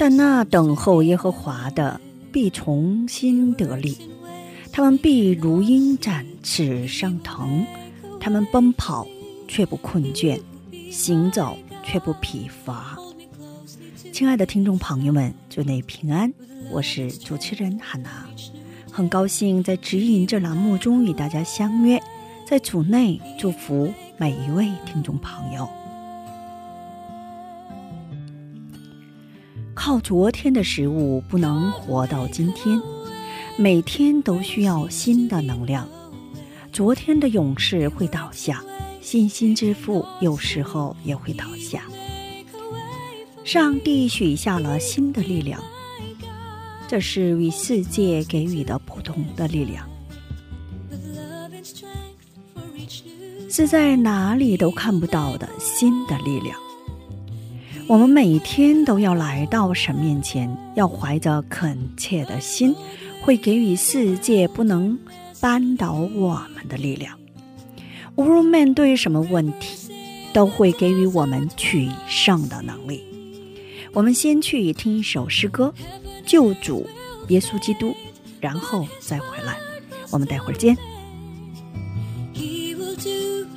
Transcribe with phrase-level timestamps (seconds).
[0.00, 2.00] 但那等候耶和华的
[2.32, 3.98] 必重新得力，
[4.72, 7.66] 他们必如鹰展翅上腾，
[8.18, 9.06] 他们奔跑
[9.46, 10.40] 却不困倦，
[10.90, 12.96] 行走却不疲乏。
[14.10, 16.32] 亲爱的听众朋友们，祝你平安，
[16.70, 18.26] 我是主持人哈娜，
[18.90, 22.02] 很高兴在指引这栏目中与大家相约，
[22.46, 25.68] 在组内祝福每一位听众朋友。
[29.74, 32.80] 靠昨天的食物不能活到今天，
[33.56, 35.88] 每天都需要新的能量。
[36.72, 38.62] 昨天的勇士会倒下，
[39.00, 41.82] 信心之父有时候也会倒下。
[43.44, 45.60] 上帝许下了新的力量，
[46.86, 49.88] 这是与世界给予的不同的力量，
[53.48, 56.56] 是在哪里都看不到的新的力量。
[57.90, 62.72] 我们每天都要来到神面前，要怀着恳切的心，
[63.20, 64.96] 会给予世界不能
[65.40, 67.18] 扳倒我们的力量。
[68.14, 69.92] 无论面对什么问题，
[70.32, 73.02] 都会给予我们取胜的能力。
[73.92, 75.74] 我们先去听一首诗歌
[76.24, 76.86] 《救主
[77.26, 77.88] 耶稣基督》，
[78.40, 79.56] 然后再回来。
[80.12, 80.76] 我们待会儿见。
[82.32, 83.48] He will do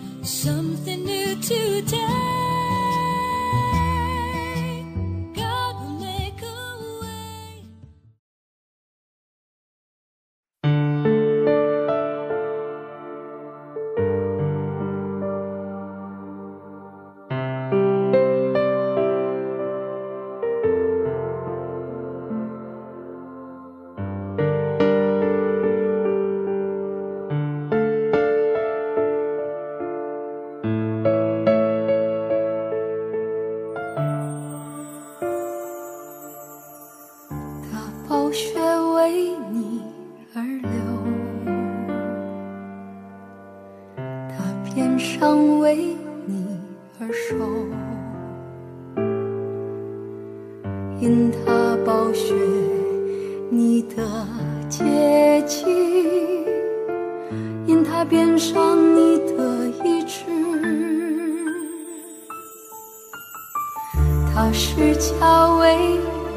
[64.46, 65.78] 他是家为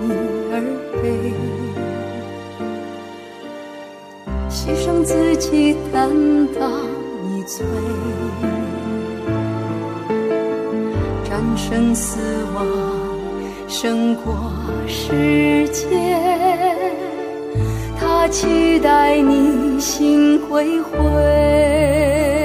[0.01, 0.13] 你
[0.53, 0.55] 而
[1.03, 1.35] 背，
[4.49, 6.09] 牺牲自己担
[6.55, 6.71] 当
[7.25, 7.67] 你罪，
[11.25, 12.21] 战胜死
[12.55, 12.65] 亡，
[13.67, 14.53] 胜过
[14.87, 16.17] 世界。
[17.99, 22.36] 他期待你心归回。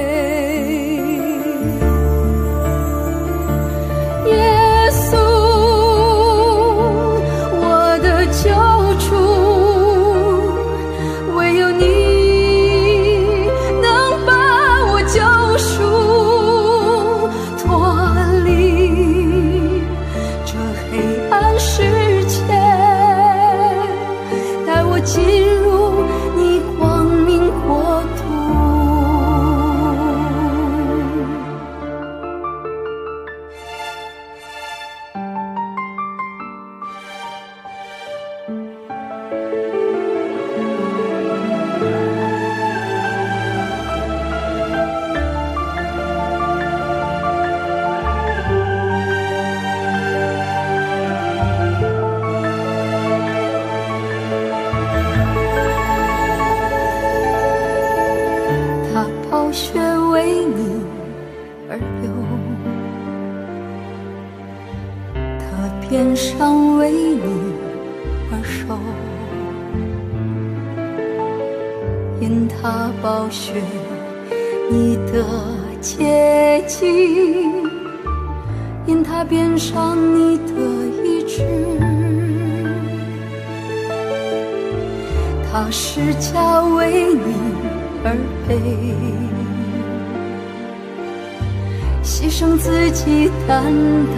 [61.71, 62.11] 而流，
[65.39, 67.23] 他偏伤为你
[68.29, 68.77] 而守，
[72.19, 73.53] 因他暴雪
[74.69, 75.23] 你的
[75.79, 76.83] 洁净，
[78.85, 80.53] 因他变上你的
[81.05, 81.41] 意志，
[85.49, 87.33] 他施加为你
[88.03, 88.13] 而
[88.45, 88.59] 悲，
[92.13, 93.63] 牺牲自己担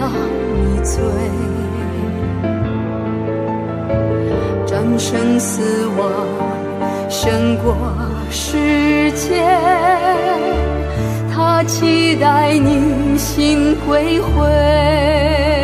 [0.00, 1.00] 当你罪。
[4.66, 6.10] 战胜死亡，
[7.08, 7.76] 胜过
[8.30, 9.46] 世界。
[11.32, 15.63] 他期待你心归回。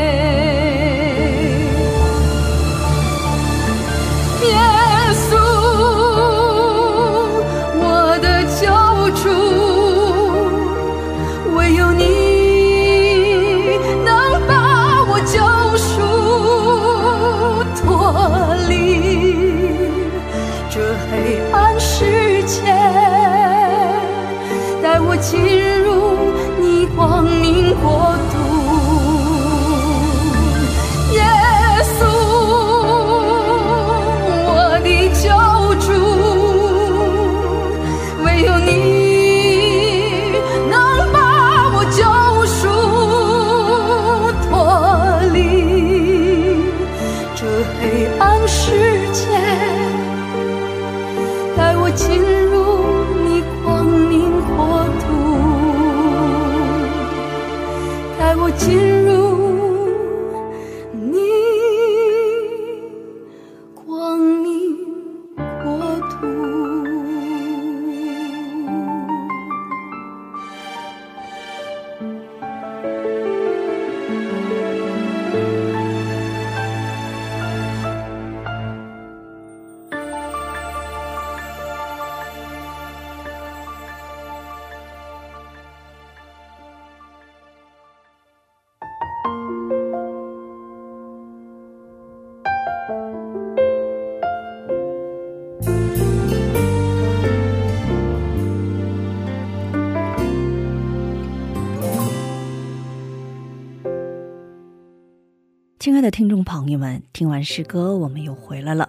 [105.81, 108.87] 亲爱的听众朋友们，听完诗歌，我们又回来了。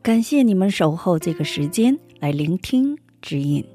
[0.00, 3.66] 感谢你们守候这个时间来聆听指引。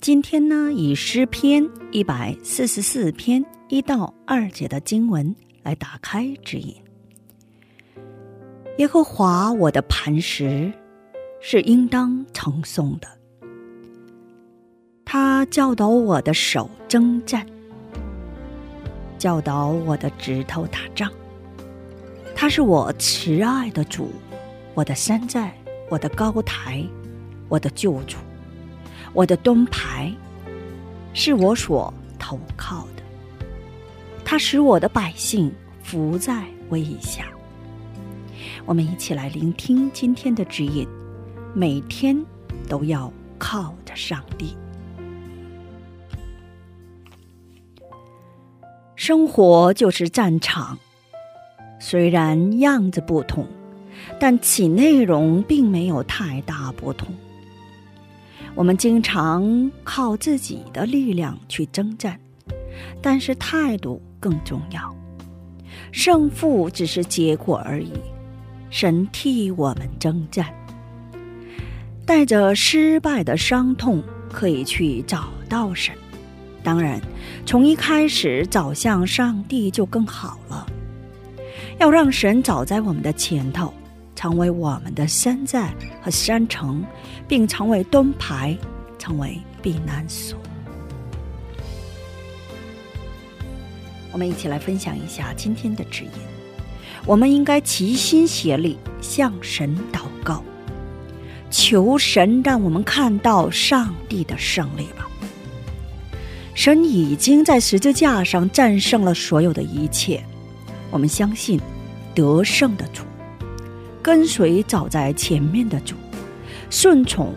[0.00, 5.34] 今天呢，以诗篇一百四十四篇一到二节的经文
[5.64, 6.72] 来打开指引。
[8.78, 10.72] 耶和华我的磐石
[11.40, 13.08] 是应当称颂的，
[15.04, 17.44] 他教导我的手征战，
[19.18, 21.10] 教导我的指头打仗。
[22.36, 24.12] 他是我慈爱的主，
[24.74, 25.52] 我的山寨，
[25.88, 26.84] 我的高台，
[27.48, 28.16] 我的救主，
[29.12, 30.12] 我的盾牌，
[31.14, 33.02] 是我所投靠的。
[34.24, 35.50] 他使我的百姓
[35.82, 37.26] 伏在我以下。
[38.66, 40.86] 我们一起来聆听今天的指引，
[41.54, 42.20] 每天
[42.68, 44.56] 都要靠着上帝。
[48.96, 50.78] 生活就是战场。
[51.78, 53.46] 虽然样子不同，
[54.18, 57.08] 但其内容并没有太大不同。
[58.54, 62.18] 我们经常靠自己的力量去征战，
[63.02, 64.94] 但是态度更重要。
[65.90, 67.92] 胜负只是结果而已，
[68.70, 70.46] 神替我们征战。
[72.06, 75.94] 带着失败的伤痛，可以去找到神。
[76.62, 77.00] 当然，
[77.44, 80.66] 从一开始找向上帝就更好了。
[81.78, 83.72] 要让神走在我们的前头，
[84.14, 86.84] 成为我们的山寨和山城，
[87.26, 88.56] 并成为盾牌，
[88.98, 90.38] 成为避难所。
[94.12, 96.10] 我们一起来分享一下今天的指引。
[97.06, 100.42] 我们应该齐心协力向神祷告，
[101.50, 105.06] 求神让我们看到上帝的胜利吧。
[106.54, 110.24] 神已经在十字架上战胜了所有的一切。
[110.94, 111.60] 我们相信
[112.14, 113.02] 得胜的主，
[114.00, 115.96] 跟随走在前面的主，
[116.70, 117.34] 顺从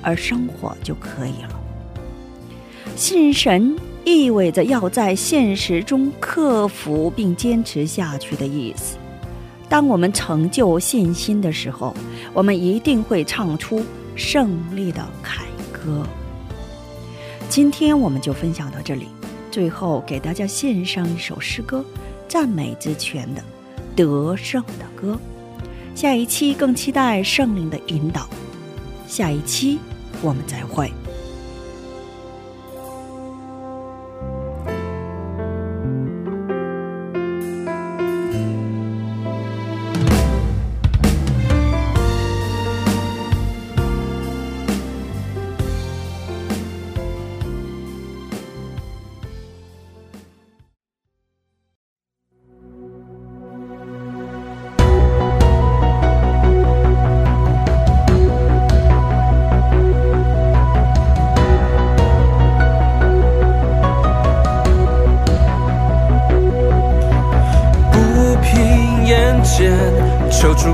[0.00, 1.60] 而生活就可以了。
[2.94, 8.96] 信神意味着要在现实中克服并坚持下去的意思。
[9.68, 11.92] 当我们成就信心的时候，
[12.32, 16.06] 我们一定会唱出胜利的凯歌。
[17.48, 19.08] 今天我们就分享到这里，
[19.50, 21.84] 最后给大家献上一首诗歌。
[22.32, 23.42] 赞美之泉的
[23.94, 25.18] 得胜的歌，
[25.94, 28.26] 下一期更期待圣灵的引导。
[29.06, 29.78] 下一期
[30.22, 30.90] 我们再会。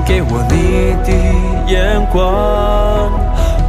[0.05, 1.11] 给我你的
[1.71, 3.11] 眼光，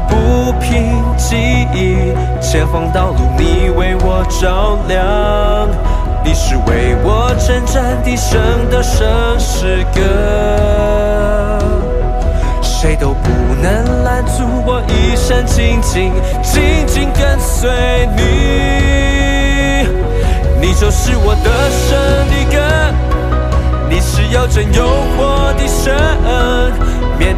[0.08, 1.37] 不凭记
[1.75, 5.68] 忆，前方道路你为我照亮。
[6.22, 8.38] 你是为我征战的胜
[8.70, 10.00] 的胜诗歌，
[12.62, 13.30] 谁都不
[13.62, 17.70] 能拦阻我一生紧紧紧紧跟随
[18.16, 18.22] 你。
[20.60, 22.58] 你就是我的胜的歌。
[23.88, 25.66] 你是要真有活的，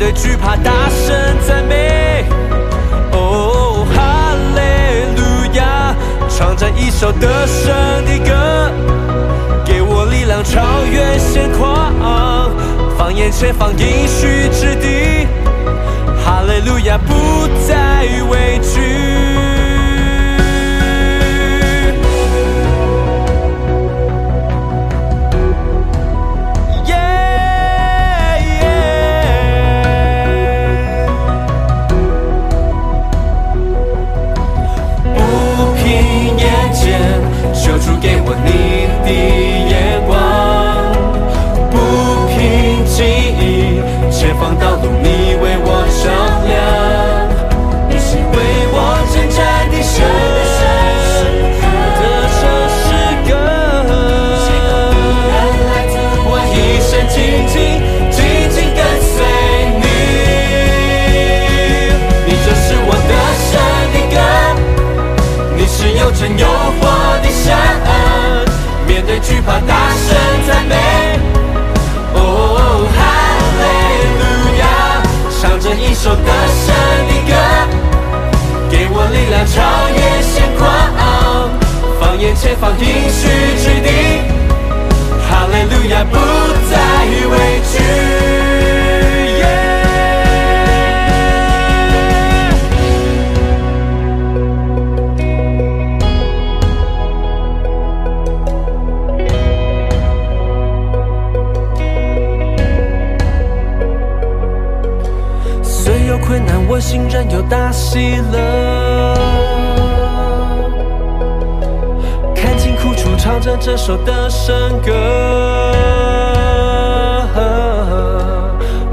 [0.02, 1.14] 对惧怕大声
[1.46, 2.24] 赞美。
[3.12, 4.60] 哦，哈利
[5.14, 5.22] 路
[5.54, 5.94] 亚，
[6.28, 7.72] 唱着一首得胜
[8.04, 8.72] 的歌，
[9.64, 11.92] 给我力量超越现况，
[12.98, 15.28] 放眼前方应许之地。
[16.24, 18.91] 哈利路亚，不再畏惧。
[82.54, 83.88] 方应许之地，
[85.28, 86.16] 哈利路亚不
[86.70, 86.74] 再
[87.30, 87.36] 畏
[87.70, 87.74] 惧。
[105.62, 108.41] 虽有困难，我心仍有大喜乐。
[113.64, 114.52] 这首的圣
[114.82, 114.92] 歌，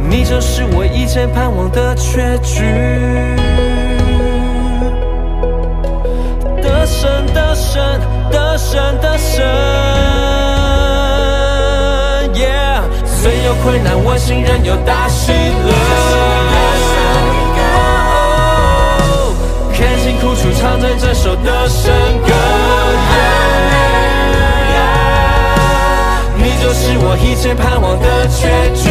[0.08, 2.62] 你就是我一切盼望的结局。
[6.62, 7.84] 得胜，得胜，
[8.30, 9.44] 得胜，得胜。
[12.36, 15.32] Yeah，虽有困难，我心仍有大喜
[15.66, 15.74] 乐。
[19.74, 22.69] 看尽苦楚，唱着这首的圣歌。
[27.30, 28.89] 一切盼望的结局。